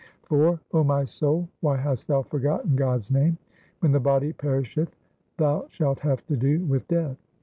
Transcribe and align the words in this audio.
IV 0.31 0.57
O 0.73 0.83
my 0.83 1.05
soul, 1.05 1.47
why 1.59 1.77
hast 1.77 2.07
thou 2.07 2.23
forgotten 2.23 2.75
God's 2.75 3.11
name? 3.11 3.37
When 3.81 3.91
the 3.91 3.99
body 3.99 4.33
perisheth 4.33 4.95
thou 5.37 5.67
shalt 5.69 5.99
have 5.99 6.25
to 6.25 6.35
do 6.35 6.65
with 6.65 6.87
Death. 6.87 7.17